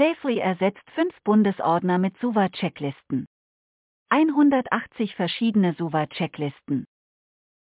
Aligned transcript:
Safely 0.00 0.38
ersetzt 0.38 0.90
fünf 0.94 1.12
Bundesordner 1.24 1.98
mit 1.98 2.16
Suva-Checklisten. 2.20 3.26
180 4.08 5.14
verschiedene 5.14 5.74
Suva-Checklisten. 5.74 6.86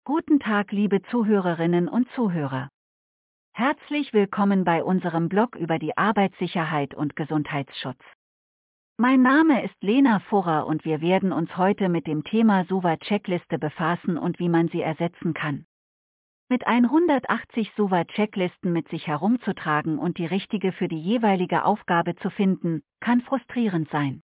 Guten 0.04 0.42
Tag, 0.42 0.74
liebe 0.74 1.02
Zuhörerinnen 1.04 1.88
und 1.88 2.12
Zuhörer. 2.12 2.68
Herzlich 3.54 4.12
willkommen 4.12 4.66
bei 4.66 4.84
unserem 4.84 5.30
Blog 5.30 5.56
über 5.56 5.80
die 5.80 5.96
Arbeitssicherheit 5.96 6.94
und 6.94 7.16
Gesundheitsschutz. 7.16 8.04
Mein 8.98 9.22
Name 9.22 9.64
ist 9.64 9.82
Lena 9.82 10.20
Furrer 10.20 10.68
und 10.68 10.84
wir 10.84 11.00
werden 11.00 11.32
uns 11.32 11.56
heute 11.56 11.88
mit 11.88 12.06
dem 12.06 12.26
Thema 12.26 12.66
Suva-Checkliste 12.66 13.58
befassen 13.58 14.18
und 14.18 14.40
wie 14.40 14.50
man 14.50 14.68
sie 14.68 14.82
ersetzen 14.82 15.34
kann. 15.34 15.66
Mit 16.48 16.68
180 16.68 17.72
Suva-Checklisten 17.76 18.72
mit 18.72 18.88
sich 18.90 19.08
herumzutragen 19.08 19.98
und 19.98 20.20
die 20.20 20.28
richtige 20.28 20.74
für 20.74 20.88
die 20.88 21.02
jeweilige 21.02 21.66
Aufgabe 21.66 22.16
zu 22.18 22.30
finden, 22.30 22.84
kann 23.00 23.22
frustrierend 23.22 23.90
sein. 23.90 24.22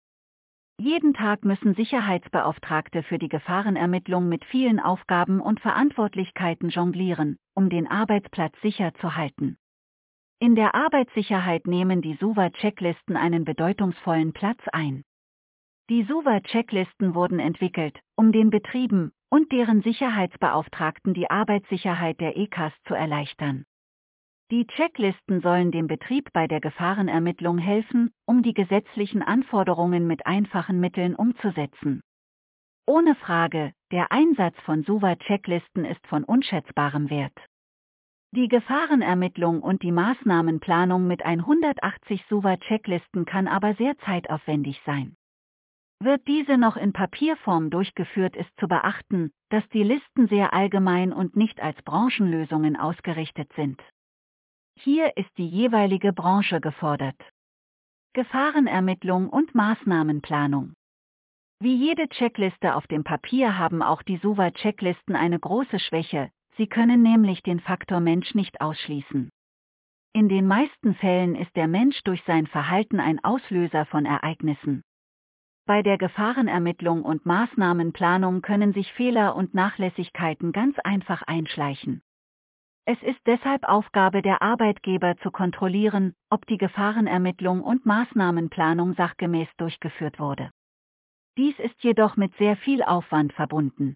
Jeden 0.79 1.13
Tag 1.13 1.45
müssen 1.45 1.75
Sicherheitsbeauftragte 1.75 3.03
für 3.03 3.19
die 3.19 3.29
Gefahrenermittlung 3.29 4.29
mit 4.29 4.45
vielen 4.45 4.79
Aufgaben 4.79 5.39
und 5.39 5.59
Verantwortlichkeiten 5.59 6.69
jonglieren, 6.69 7.37
um 7.53 7.69
den 7.69 7.85
Arbeitsplatz 7.85 8.59
sicher 8.61 8.95
zu 8.95 9.15
halten. 9.15 9.55
In 10.39 10.55
der 10.55 10.73
Arbeitssicherheit 10.73 11.67
nehmen 11.67 12.01
die 12.01 12.15
SUVA-Checklisten 12.15 13.15
einen 13.15 13.45
bedeutungsvollen 13.45 14.33
Platz 14.33 14.59
ein. 14.73 15.03
Die 15.91 16.03
SUVA-Checklisten 16.03 17.13
wurden 17.13 17.39
entwickelt, 17.39 17.99
um 18.15 18.31
den 18.31 18.49
Betrieben 18.49 19.11
und 19.29 19.51
deren 19.51 19.81
Sicherheitsbeauftragten 19.81 21.13
die 21.13 21.29
Arbeitssicherheit 21.29 22.19
der 22.19 22.37
ECAS 22.37 22.73
zu 22.85 22.93
erleichtern. 22.93 23.65
Die 24.49 24.65
Checklisten 24.65 25.41
sollen 25.41 25.71
dem 25.71 25.87
Betrieb 25.87 26.31
bei 26.31 26.47
der 26.47 26.61
Gefahrenermittlung 26.61 27.57
helfen, 27.57 28.11
um 28.25 28.43
die 28.43 28.53
gesetzlichen 28.53 29.21
Anforderungen 29.21 30.07
mit 30.07 30.25
einfachen 30.25 30.79
Mitteln 30.79 31.15
umzusetzen. 31.15 31.99
Ohne 32.85 33.15
Frage, 33.15 33.73
der 33.91 34.13
Einsatz 34.13 34.55
von 34.61 34.83
SUVA-Checklisten 34.83 35.83
ist 35.83 36.07
von 36.07 36.23
unschätzbarem 36.23 37.09
Wert. 37.09 37.37
Die 38.31 38.47
Gefahrenermittlung 38.47 39.61
und 39.61 39.83
die 39.83 39.91
Maßnahmenplanung 39.91 41.05
mit 41.05 41.23
180 41.23 42.23
SUVA-Checklisten 42.29 43.25
kann 43.25 43.49
aber 43.49 43.73
sehr 43.73 43.97
zeitaufwendig 43.99 44.81
sein. 44.85 45.16
Wird 45.99 46.27
diese 46.27 46.57
noch 46.57 46.77
in 46.77 46.93
Papierform 46.93 47.71
durchgeführt, 47.71 48.35
ist 48.35 48.51
zu 48.59 48.67
beachten, 48.67 49.31
dass 49.49 49.67
die 49.69 49.83
Listen 49.83 50.27
sehr 50.27 50.53
allgemein 50.53 51.11
und 51.11 51.35
nicht 51.35 51.59
als 51.59 51.81
Branchenlösungen 51.81 52.75
ausgerichtet 52.75 53.51
sind. 53.55 53.81
Hier 54.75 55.17
ist 55.17 55.35
die 55.37 55.47
jeweilige 55.47 56.13
Branche 56.13 56.61
gefordert. 56.61 57.19
Gefahrenermittlung 58.13 59.27
und 59.29 59.55
Maßnahmenplanung. 59.55 60.73
Wie 61.59 61.75
jede 61.75 62.07
Checkliste 62.09 62.75
auf 62.75 62.85
dem 62.85 63.03
Papier 63.03 63.57
haben 63.57 63.81
auch 63.81 64.03
die 64.03 64.17
SUVA-Checklisten 64.17 65.15
eine 65.15 65.39
große 65.39 65.79
Schwäche, 65.79 66.29
sie 66.57 66.67
können 66.67 67.01
nämlich 67.01 67.41
den 67.41 67.59
Faktor 67.59 67.99
Mensch 67.99 68.35
nicht 68.35 68.61
ausschließen. 68.61 69.29
In 70.13 70.29
den 70.29 70.45
meisten 70.45 70.93
Fällen 70.93 71.35
ist 71.35 71.55
der 71.55 71.67
Mensch 71.67 72.03
durch 72.03 72.23
sein 72.25 72.45
Verhalten 72.45 72.99
ein 72.99 73.23
Auslöser 73.23 73.85
von 73.87 74.05
Ereignissen. 74.05 74.83
Bei 75.67 75.83
der 75.83 75.97
Gefahrenermittlung 75.97 77.03
und 77.03 77.25
Maßnahmenplanung 77.25 78.41
können 78.41 78.71
sich 78.71 78.93
Fehler 78.93 79.35
und 79.35 79.53
Nachlässigkeiten 79.53 80.53
ganz 80.53 80.79
einfach 80.79 81.23
einschleichen. 81.23 82.01
Es 82.85 82.97
ist 83.03 83.19
deshalb 83.25 83.65
Aufgabe 83.65 84.21
der 84.21 84.41
Arbeitgeber 84.41 85.17
zu 85.17 85.29
kontrollieren, 85.29 86.13
ob 86.29 86.45
die 86.45 86.57
Gefahrenermittlung 86.57 87.61
und 87.61 87.85
Maßnahmenplanung 87.85 88.93
sachgemäß 88.93 89.49
durchgeführt 89.57 90.19
wurde. 90.19 90.51
Dies 91.37 91.59
ist 91.59 91.83
jedoch 91.83 92.15
mit 92.15 92.33
sehr 92.37 92.55
viel 92.55 92.81
Aufwand 92.81 93.33
verbunden. 93.33 93.95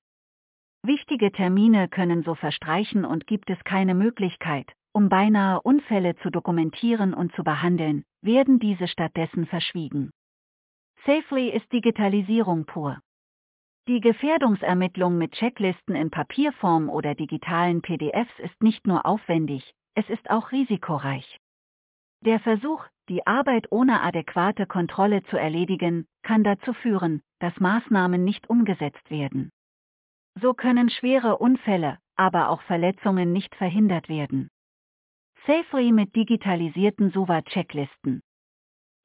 Wichtige 0.84 1.32
Termine 1.32 1.88
können 1.88 2.24
so 2.24 2.36
verstreichen 2.36 3.06
und 3.06 3.28
gibt 3.28 3.50
es 3.50 3.64
keine 3.64 3.96
Möglichkeit, 3.96 4.70
um 4.92 5.08
beinahe 5.08 5.62
Unfälle 5.62 6.18
zu 6.18 6.32
dokumentieren 6.32 7.14
und 7.14 7.34
zu 7.34 7.46
behandeln, 7.46 8.04
werden 8.22 8.60
diese 8.60 8.90
stattdessen 8.90 9.46
verschwiegen. 9.46 10.12
Safely 11.06 11.50
ist 11.50 11.72
Digitalisierung 11.72 12.66
pur. 12.66 13.00
Die 13.88 14.02
Gefährdungsermittlung 14.02 15.18
mit 15.18 15.32
Checklisten 15.32 15.96
in 15.96 16.12
Papierform 16.12 16.90
oder 16.90 17.16
digitalen 17.16 17.82
PDFs 17.82 18.38
ist 18.38 18.62
nicht 18.62 18.86
nur 18.86 19.06
aufwendig, 19.08 19.74
es 19.96 20.08
ist 20.10 20.30
auch 20.30 20.52
risikoreich. 20.52 21.40
Der 22.24 22.40
Versuch, 22.40 22.86
die 23.10 23.26
Arbeit 23.26 23.72
ohne 23.72 24.02
adäquate 24.02 24.68
Kontrolle 24.68 25.24
zu 25.24 25.38
erledigen, 25.38 26.06
kann 26.22 26.44
dazu 26.44 26.74
führen, 26.74 27.24
dass 27.40 27.60
Maßnahmen 27.60 28.24
nicht 28.24 28.48
umgesetzt 28.48 29.10
werden. 29.10 29.50
So 30.40 30.54
können 30.54 30.92
schwere 30.92 31.40
Unfälle, 31.40 31.98
aber 32.16 32.50
auch 32.50 32.62
Verletzungen 32.62 33.34
nicht 33.34 33.56
verhindert 33.56 34.08
werden. 34.08 34.50
Safely 35.48 35.92
mit 35.92 36.16
digitalisierten 36.16 37.10
SUVA-Checklisten. 37.12 38.22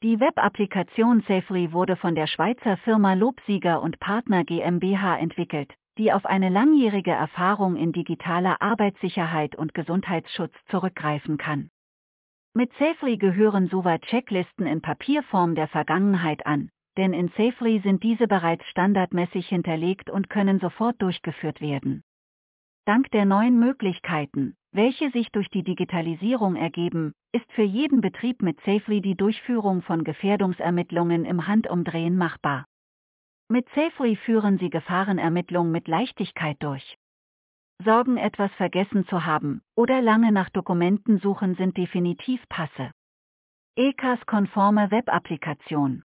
Die 0.03 0.21
Web-Applikation 0.21 1.23
Safely 1.23 1.73
wurde 1.73 1.97
von 1.97 2.15
der 2.15 2.27
Schweizer 2.27 2.77
Firma 2.77 3.15
Lobsieger 3.15 3.81
und 3.81 3.99
Partner 3.99 4.45
GmbH 4.45 5.17
entwickelt, 5.17 5.73
die 5.97 6.13
auf 6.13 6.27
eine 6.27 6.51
langjährige 6.51 7.13
Erfahrung 7.13 7.77
in 7.77 7.93
digitaler 7.93 8.61
Arbeitssicherheit 8.61 9.57
und 9.57 9.73
Gesundheitsschutz 9.73 10.53
zurückgreifen 10.69 11.39
kann. 11.39 11.71
Mit 12.53 12.75
Safely 12.79 13.17
gehören 13.17 13.69
SUVA 13.69 13.97
Checklisten 13.97 14.67
in 14.67 14.83
Papierform 14.83 15.55
der 15.55 15.69
Vergangenheit 15.69 16.45
an, 16.45 16.69
denn 16.99 17.15
in 17.15 17.29
Safely 17.29 17.81
sind 17.81 18.03
diese 18.03 18.29
bereits 18.29 18.67
standardmäßig 18.67 19.49
hinterlegt 19.49 20.11
und 20.11 20.29
können 20.29 20.61
sofort 20.61 21.01
durchgeführt 21.01 21.63
werden. 21.63 22.03
Dank 22.85 23.11
der 23.13 23.25
neuen 23.25 23.59
Möglichkeiten, 23.59 24.57
welche 24.77 25.11
sich 25.11 25.31
durch 25.33 25.49
die 25.49 25.63
Digitalisierung 25.63 26.55
ergeben, 26.55 27.13
ist 27.33 27.51
für 27.53 27.63
jeden 27.63 28.01
Betrieb 28.01 28.43
mit 28.43 28.61
Safely 28.61 29.01
die 29.01 29.17
Durchführung 29.17 29.83
von 29.83 30.05
Gefährdungsermittlungen 30.05 31.25
im 31.25 31.47
Handumdrehen 31.47 32.17
machbar. 32.17 32.67
Mit 33.49 33.67
Safely 33.75 34.17
führen 34.17 34.59
Sie 34.59 34.71
Gefahrenermittlungen 34.71 35.73
mit 35.73 35.89
Leichtigkeit 35.89 36.57
durch. 36.61 36.99
Sorgen, 37.85 38.17
etwas 38.17 38.53
vergessen 38.55 39.07
zu 39.07 39.25
haben 39.25 39.63
oder 39.75 40.01
lange 40.03 40.33
nach 40.33 40.51
Dokumenten 40.51 41.19
suchen 41.19 41.55
sind 41.57 41.77
definitiv 41.77 42.47
passe. 42.49 42.91
ECAS-konforme 43.77 44.91
Web-Applikation. 44.91 46.03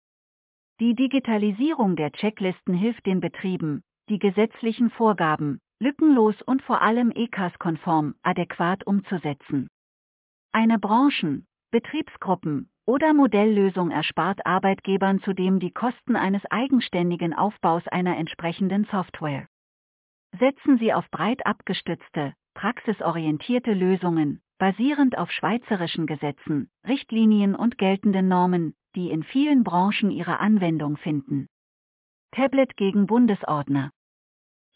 Die 0.80 0.94
Digitalisierung 0.94 1.96
der 1.96 2.12
Checklisten 2.12 2.74
hilft 2.74 3.06
den 3.06 3.20
Betrieben, 3.20 3.82
die 4.08 4.18
gesetzlichen 4.18 4.90
Vorgaben, 4.90 5.58
lückenlos 5.78 6.40
und 6.42 6.62
vor 6.62 6.80
allem 6.82 7.10
ECAS-konform 7.10 8.14
adäquat 8.22 8.86
umzusetzen. 8.86 9.68
Eine 10.52 10.78
Branchen-, 10.78 11.46
Betriebsgruppen- 11.70 12.70
oder 12.86 13.12
Modelllösung 13.12 13.90
erspart 13.90 14.46
Arbeitgebern 14.46 15.20
zudem 15.20 15.60
die 15.60 15.72
Kosten 15.72 16.16
eines 16.16 16.44
eigenständigen 16.46 17.34
Aufbaus 17.34 17.86
einer 17.88 18.16
entsprechenden 18.16 18.84
Software. 18.84 19.48
Setzen 20.38 20.78
Sie 20.78 20.92
auf 20.92 21.10
breit 21.10 21.44
abgestützte, 21.44 22.34
praxisorientierte 22.54 23.72
Lösungen, 23.72 24.40
basierend 24.58 25.18
auf 25.18 25.30
schweizerischen 25.30 26.06
Gesetzen, 26.06 26.70
Richtlinien 26.86 27.54
und 27.54 27.76
geltenden 27.76 28.28
Normen, 28.28 28.74
die 28.94 29.10
in 29.10 29.24
vielen 29.24 29.62
Branchen 29.64 30.10
ihre 30.10 30.40
Anwendung 30.40 30.96
finden. 30.96 31.48
Tablet 32.30 32.76
gegen 32.76 33.06
Bundesordner 33.06 33.90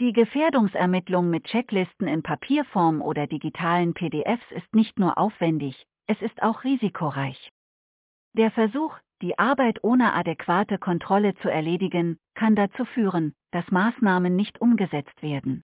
die 0.01 0.15
Gefährdungsermittlung 0.15 1.29
mit 1.29 1.45
Checklisten 1.45 2.09
in 2.09 2.23
Papierform 2.23 3.03
oder 3.03 3.27
digitalen 3.27 3.93
PDFs 3.93 4.51
ist 4.51 4.75
nicht 4.75 4.99
nur 4.99 5.19
aufwendig, 5.19 5.87
es 6.07 6.21
ist 6.23 6.43
auch 6.43 6.65
risikoreich. 6.65 7.51
Der 8.33 8.51
Versuch, 8.51 8.97
die 9.21 9.39
Arbeit 9.39 9.85
ohne 9.85 10.15
adäquate 10.15 10.79
Kontrolle 10.79 11.35
zu 11.37 11.51
erledigen, 11.51 12.19
kann 12.35 12.57
dazu 12.57 12.87
führen, 12.87 13.35
dass 13.51 13.71
Maßnahmen 13.71 14.35
nicht 14.35 14.61
umgesetzt 14.63 15.23
werden. 15.23 15.63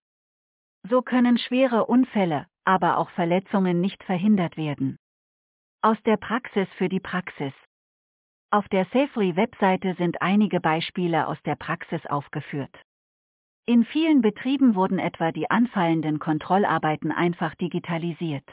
So 0.82 1.00
können 1.00 1.38
schwere 1.38 1.86
Unfälle, 1.86 2.46
aber 2.64 2.98
auch 2.98 3.08
Verletzungen 3.10 3.80
nicht 3.80 4.04
verhindert 4.04 4.58
werden. 4.58 4.98
Aus 5.80 5.96
der 6.04 6.18
Praxis 6.18 6.68
für 6.76 6.90
die 6.90 7.00
Praxis. 7.00 7.54
Auf 8.50 8.68
der 8.68 8.84
Safely-Webseite 8.92 9.94
sind 9.94 10.20
einige 10.20 10.60
Beispiele 10.60 11.26
aus 11.26 11.40
der 11.44 11.56
Praxis 11.56 12.04
aufgeführt. 12.06 12.76
In 13.68 13.84
vielen 13.84 14.22
Betrieben 14.22 14.76
wurden 14.76 15.00
etwa 15.00 15.32
die 15.32 15.50
anfallenden 15.50 16.20
Kontrollarbeiten 16.20 17.10
einfach 17.10 17.56
digitalisiert. 17.56 18.48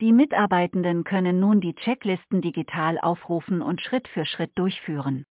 Die 0.00 0.12
Mitarbeitenden 0.12 1.02
können 1.02 1.40
nun 1.40 1.60
die 1.60 1.74
Checklisten 1.74 2.40
digital 2.40 3.00
aufrufen 3.00 3.62
und 3.62 3.80
Schritt 3.80 4.06
für 4.06 4.24
Schritt 4.24 4.52
durchführen. 4.54 5.24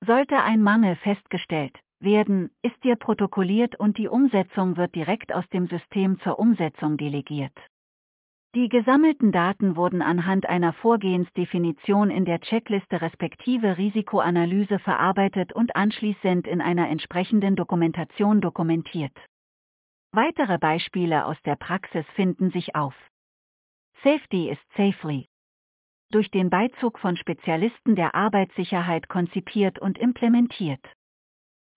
Sollte 0.00 0.40
ein 0.40 0.62
Mangel 0.62 0.94
festgestellt 0.96 1.76
werden, 1.98 2.50
ist 2.62 2.84
dir 2.84 2.94
protokolliert 2.94 3.80
und 3.80 3.98
die 3.98 4.08
Umsetzung 4.08 4.76
wird 4.76 4.94
direkt 4.94 5.32
aus 5.32 5.48
dem 5.48 5.66
System 5.66 6.20
zur 6.20 6.38
Umsetzung 6.38 6.96
delegiert. 6.96 7.58
Die 8.54 8.68
gesammelten 8.68 9.32
Daten 9.32 9.74
wurden 9.74 10.00
anhand 10.00 10.48
einer 10.48 10.72
Vorgehensdefinition 10.74 12.08
in 12.08 12.24
der 12.24 12.40
Checkliste 12.40 13.02
respektive 13.02 13.78
Risikoanalyse 13.78 14.78
verarbeitet 14.78 15.52
und 15.52 15.74
anschließend 15.74 16.46
in 16.46 16.60
einer 16.60 16.88
entsprechenden 16.88 17.56
Dokumentation 17.56 18.40
dokumentiert. 18.40 19.16
Weitere 20.12 20.58
Beispiele 20.58 21.26
aus 21.26 21.36
der 21.44 21.56
Praxis 21.56 22.06
finden 22.14 22.52
sich 22.52 22.76
auf. 22.76 22.94
Safety 24.04 24.48
ist 24.48 24.62
safely. 24.76 25.26
Durch 26.12 26.30
den 26.30 26.48
Beizug 26.48 27.00
von 27.00 27.16
Spezialisten 27.16 27.96
der 27.96 28.14
Arbeitssicherheit 28.14 29.08
konzipiert 29.08 29.80
und 29.80 29.98
implementiert. 29.98 30.86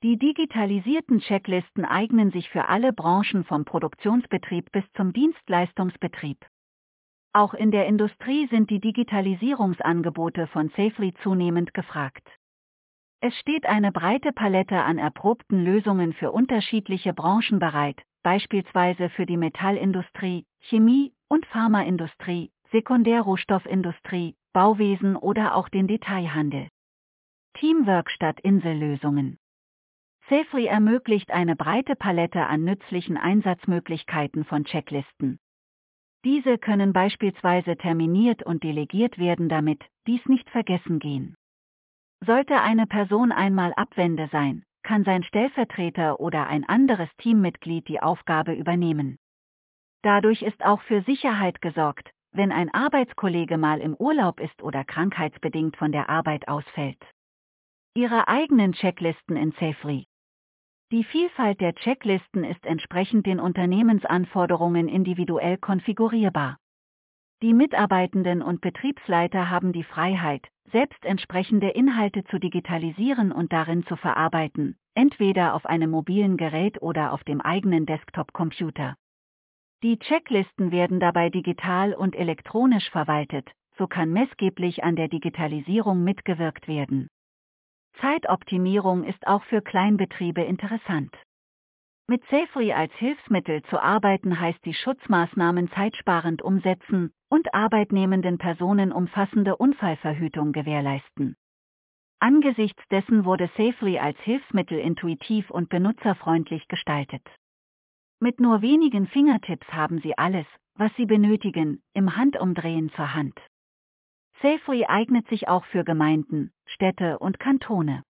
Die 0.04 0.20
digitalisierten 0.20 1.22
Checklisten 1.22 1.86
eignen 1.86 2.30
sich 2.30 2.48
für 2.52 2.68
alle 2.68 2.94
Branchen 2.94 3.46
vom 3.46 3.66
Produktionsbetrieb 3.66 4.72
bis 4.72 4.84
zum 4.94 5.12
Dienstleistungsbetrieb. 5.12 6.38
Auch 7.34 7.54
in 7.54 7.72
der 7.72 7.86
Industrie 7.86 8.48
sind 8.48 8.70
die 8.70 8.80
Digitalisierungsangebote 8.80 10.48
von 10.48 10.70
Safely 10.70 11.14
zunehmend 11.22 11.74
gefragt. 11.74 12.28
Es 13.20 13.36
steht 13.40 13.66
eine 13.66 13.92
breite 13.92 14.32
Palette 14.32 14.84
an 14.84 14.98
erprobten 14.98 15.64
Lösungen 15.64 16.14
für 16.14 16.32
unterschiedliche 16.32 17.14
Branchen 17.14 17.60
bereit, 17.60 18.04
beispielsweise 18.24 19.10
für 19.10 19.26
die 19.26 19.38
Metallindustrie, 19.38 20.46
Chemie- 20.60 21.14
und 21.28 21.46
Pharmaindustrie, 21.48 22.52
Sekundärrohstoffindustrie, 22.72 24.36
Bauwesen 24.54 25.16
oder 25.16 25.56
auch 25.56 25.70
den 25.70 25.88
Detailhandel. 25.88 26.68
Teamwork 27.54 28.12
statt 28.12 28.40
Insellösungen. 28.42 29.40
Safely 30.30 30.66
ermöglicht 30.66 31.32
eine 31.32 31.56
breite 31.56 31.96
Palette 31.96 32.46
an 32.46 32.64
nützlichen 32.64 33.18
Einsatzmöglichkeiten 33.18 34.44
von 34.44 34.66
Checklisten. 34.66 35.40
Diese 36.25 36.58
können 36.58 36.94
beispielsweise 36.94 37.78
terminiert 37.78 38.44
und 38.44 38.64
delegiert 38.64 39.18
werden, 39.18 39.50
damit 39.50 39.84
dies 40.08 40.25
nicht 40.25 40.50
vergessen 40.50 41.00
gehen. 41.00 41.36
Sollte 42.25 42.60
eine 42.62 42.88
Person 42.88 43.31
einmal 43.31 43.74
Abwende 43.74 44.28
sein, 44.31 44.64
kann 44.84 45.04
sein 45.04 45.24
Stellvertreter 45.24 46.19
oder 46.19 46.48
ein 46.48 46.68
anderes 46.68 47.10
Teammitglied 47.18 47.88
die 47.88 48.02
Aufgabe 48.02 48.54
übernehmen. 48.54 49.18
Dadurch 50.02 50.42
ist 50.42 50.64
auch 50.64 50.81
für 50.81 51.02
Sicherheit 51.04 51.62
gesorgt, 51.62 52.10
wenn 52.31 52.52
ein 52.52 52.74
Arbeitskollege 52.74 53.58
mal 53.58 53.80
im 53.80 53.96
Urlaub 53.96 54.40
ist 54.40 54.62
oder 54.64 54.84
krankheitsbedingt 54.84 55.78
von 55.78 55.92
der 55.92 56.10
Arbeit 56.10 56.48
ausfällt. 56.48 57.04
Ihre 57.94 58.28
eigenen 58.28 58.74
Checklisten 58.74 59.36
in 59.36 59.52
Safely. 59.54 60.06
Die 60.89 61.04
Vielfalt 61.04 61.60
der 61.60 61.75
Checklisten 61.75 62.45
ist 62.45 62.66
entsprechend 62.66 63.25
den 63.25 63.42
Unternehmensanforderungen 63.42 64.88
individuell 64.88 65.57
konfigurierbar. 65.57 66.60
Die 67.42 67.54
Mitarbeitenden 67.54 68.42
und 68.42 68.62
Betriebsleiter 68.62 69.50
haben 69.50 69.74
die 69.74 69.84
Freiheit, 69.84 70.48
selbst 70.72 71.04
entsprechende 71.04 71.68
Inhalte 71.68 72.24
zu 72.24 72.39
digitalisieren 72.39 73.34
und 73.34 73.51
darin 73.51 73.86
zu 73.86 73.98
verarbeiten, 73.98 74.78
entweder 74.94 75.56
auf 75.56 75.66
einem 75.66 75.92
mobilen 75.92 76.38
Gerät 76.38 76.81
oder 76.81 77.12
auf 77.12 77.25
dem 77.25 77.42
eigenen 77.42 77.86
Desktop-Computer. 77.86 78.95
Die 79.83 80.00
Checklisten 80.00 80.72
werden 80.72 81.01
dabei 81.01 81.30
digital 81.30 81.95
und 81.95 82.16
elektronisch 82.16 82.90
verwaltet, 82.92 83.51
so 83.78 83.88
kann 83.88 84.13
messgeblich 84.13 84.86
an 84.86 84.95
der 84.95 85.10
Digitalisierung 85.10 86.06
mitgewirkt 86.06 86.69
werden. 86.69 87.10
Zeitoptimierung 88.02 89.04
ist 89.04 89.26
auch 89.28 89.44
für 89.44 89.62
Kleinbetriebe 89.62 90.42
interessant. 90.42 91.16
Mit 92.08 92.24
Safely 92.30 92.72
als 92.72 92.94
Hilfsmittel 92.94 93.64
zu 93.64 93.82
arbeiten 93.82 94.40
heißt 94.40 94.64
die 94.64 94.74
Schutzmaßnahmen 94.74 95.70
zeitsparend 95.72 96.42
umsetzen 96.42 97.12
und 97.30 97.54
arbeitnehmenden 97.54 98.38
Personen 98.38 98.94
umfassende 98.94 99.58
Unfallverhütung 99.58 100.54
gewährleisten. 100.54 101.36
Angesichts 102.20 102.82
dessen 102.90 103.26
wurde 103.26 103.50
Safely 103.58 104.00
als 104.00 104.18
Hilfsmittel 104.22 104.80
intuitiv 104.80 105.50
und 105.52 105.70
benutzerfreundlich 105.70 106.68
gestaltet. 106.68 107.24
Mit 108.20 108.40
nur 108.40 108.62
wenigen 108.62 109.08
Fingertipps 109.08 109.68
haben 109.68 110.00
Sie 110.00 110.18
alles, 110.18 110.48
was 110.76 110.92
Sie 110.96 111.06
benötigen, 111.06 111.84
im 111.94 112.16
Handumdrehen 112.16 112.90
zur 112.96 113.14
Hand. 113.14 113.38
Safely 114.42 114.86
eignet 114.86 115.28
sich 115.30 115.48
auch 115.48 115.66
für 115.66 115.84
Gemeinden, 115.84 116.51
Städte 116.68 117.18
und 117.18 117.39
Kantone. 117.39 118.04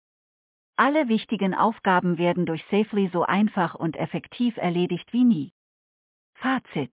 Alle 0.77 1.09
wichtigen 1.09 1.55
Aufgaben 1.55 2.19
werden 2.19 2.47
durch 2.47 2.65
Safely 2.71 3.09
so 3.13 3.23
einfach 3.23 3.75
und 3.75 3.97
effektiv 3.97 4.57
erledigt 4.57 5.13
wie 5.13 5.25
nie. 5.25 5.53
Fazit. 6.35 6.93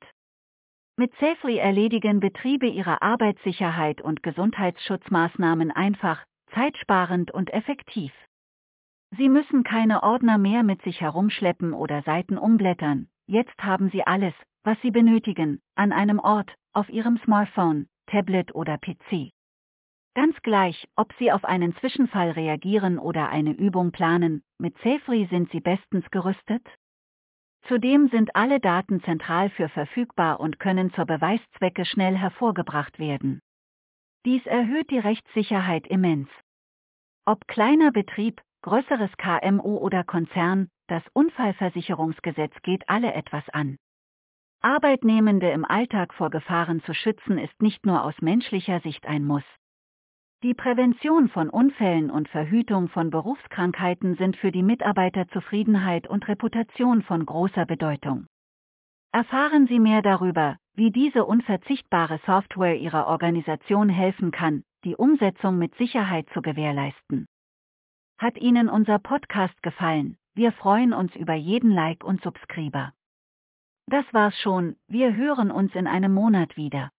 Mit 0.95 1.13
Safely 1.15 1.57
erledigen 1.57 2.19
Betriebe 2.19 2.68
ihre 2.68 3.01
Arbeitssicherheit 3.01 4.01
und 4.01 4.21
Gesundheitsschutzmaßnahmen 4.21 5.71
einfach, 5.71 6.24
zeitsparend 6.53 7.31
und 7.31 7.51
effektiv. 7.51 8.13
Sie 9.18 9.29
müssen 9.29 9.63
keine 9.63 10.03
Ordner 10.03 10.38
mehr 10.38 10.62
mit 10.62 10.83
sich 10.83 11.01
herumschleppen 11.01 11.74
oder 11.74 12.03
Seiten 12.03 12.38
umblättern, 12.38 13.09
jetzt 13.25 13.57
haben 13.63 13.89
Sie 13.89 14.06
alles, 14.06 14.36
was 14.63 14.79
Sie 14.81 14.91
benötigen, 14.91 15.59
an 15.75 15.91
einem 15.91 16.19
Ort, 16.19 16.56
auf 16.74 16.89
Ihrem 16.89 17.18
Smartphone, 17.18 17.88
Tablet 18.07 18.53
oder 18.55 18.77
PC. 18.77 19.31
Ganz 20.15 20.39
gleich, 20.44 20.88
ob 20.95 21.11
Sie 21.17 21.31
auf 21.31 21.44
einen 21.44 21.75
Zwischenfall 21.77 22.31
reagieren 22.31 23.00
oder 23.00 23.29
eine 23.29 23.51
Übung 23.51 23.91
planen, 23.91 24.44
mit 24.59 24.77
Safely 24.79 25.27
sind 25.31 25.50
Sie 25.51 25.59
bestens 25.59 26.09
gerüstet. 26.11 26.67
Zudem 27.67 28.09
sind 28.09 28.35
alle 28.35 28.59
Daten 28.59 29.01
zentral 29.03 29.50
für 29.50 29.69
verfügbar 29.69 30.39
und 30.39 30.59
können 30.59 30.94
zur 30.94 31.05
Beweiszwecke 31.05 31.85
schnell 31.85 32.15
hervorgebracht 32.15 33.00
werden. 33.00 33.41
Dies 34.25 34.45
erhöht 34.45 34.91
die 34.91 35.00
Rechtssicherheit 35.00 35.88
immens. 35.88 36.29
Ob 37.25 37.47
kleiner 37.47 37.91
Betrieb, 37.91 38.41
größeres 38.61 39.11
KMU 39.17 39.77
oder 39.77 40.03
Konzern, 40.03 40.69
das 40.88 41.03
Unfallversicherungsgesetz 41.13 42.53
geht 42.61 42.88
alle 42.89 43.13
etwas 43.13 43.47
an. 43.50 43.77
Arbeitnehmende 44.65 45.51
im 45.51 45.65
Alltag 45.65 46.13
vor 46.13 46.30
Gefahren 46.30 46.81
zu 46.83 46.94
schützen 46.94 47.38
ist 47.38 47.62
nicht 47.62 47.86
nur 47.86 48.01
aus 48.01 48.21
menschlicher 48.21 48.80
Sicht 48.80 49.06
ein 49.06 49.25
Muss. 49.25 49.44
Die 50.42 50.54
Prävention 50.54 51.27
von 51.27 51.50
Unfällen 51.50 52.10
und 52.10 52.30
Verhütung 52.30 52.88
von 52.88 53.10
Berufskrankheiten 53.10 54.15
sind 54.15 54.38
für 54.38 54.54
die 54.54 54.63
Mitarbeiterzufriedenheit 54.63 56.07
und 56.07 56.30
Reputation 56.30 57.01
von 57.01 57.25
großer 57.25 57.65
Bedeutung. 57.65 58.27
Erfahren 59.12 59.68
Sie 59.68 59.80
mehr 59.80 60.01
darüber, 60.01 60.56
wie 60.75 60.92
diese 60.92 61.25
unverzichtbare 61.25 62.21
Software 62.25 62.77
Ihrer 62.77 63.07
Organisation 63.07 63.89
helfen 63.89 64.31
kann, 64.31 64.63
die 64.86 64.95
Umsetzung 64.95 65.57
mit 65.57 65.75
Sicherheit 65.75 66.30
zu 66.33 66.42
gewährleisten. 66.42 67.25
Hat 68.17 68.38
Ihnen 68.38 68.70
unser 68.70 68.98
Podcast 68.98 69.62
gefallen? 69.62 70.15
Wir 70.36 70.53
freuen 70.53 70.93
uns 70.93 71.13
über 71.17 71.34
jeden 71.34 71.72
Like 71.72 72.05
und 72.05 72.22
Subscriber. 72.22 72.93
Das 73.88 74.06
war's 74.13 74.36
schon, 74.42 74.78
wir 74.88 75.16
hören 75.16 75.52
uns 75.52 75.75
in 75.75 75.88
einem 75.88 76.13
Monat 76.13 76.56
wieder. 76.56 76.92